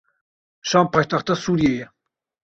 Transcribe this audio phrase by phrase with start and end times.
[0.69, 1.85] Şam paytexta Sûriyê ye.